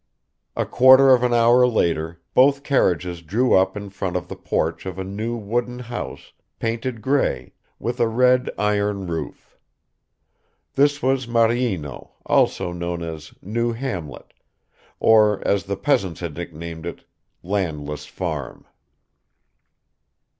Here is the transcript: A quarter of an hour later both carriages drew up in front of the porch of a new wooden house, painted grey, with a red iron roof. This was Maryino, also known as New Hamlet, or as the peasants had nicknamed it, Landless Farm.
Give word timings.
A 0.55 0.65
quarter 0.65 1.11
of 1.13 1.21
an 1.21 1.31
hour 1.31 1.67
later 1.67 2.23
both 2.33 2.63
carriages 2.63 3.21
drew 3.21 3.53
up 3.53 3.77
in 3.77 3.91
front 3.91 4.15
of 4.17 4.29
the 4.29 4.35
porch 4.35 4.87
of 4.87 4.97
a 4.97 5.03
new 5.03 5.37
wooden 5.37 5.77
house, 5.77 6.33
painted 6.57 7.03
grey, 7.03 7.53
with 7.77 7.99
a 7.99 8.07
red 8.07 8.49
iron 8.57 9.05
roof. 9.05 9.59
This 10.73 11.03
was 11.03 11.27
Maryino, 11.27 12.13
also 12.25 12.71
known 12.71 13.03
as 13.03 13.35
New 13.43 13.73
Hamlet, 13.73 14.33
or 14.99 15.47
as 15.47 15.65
the 15.65 15.77
peasants 15.77 16.19
had 16.21 16.33
nicknamed 16.35 16.87
it, 16.87 17.03
Landless 17.43 18.07
Farm. 18.07 18.65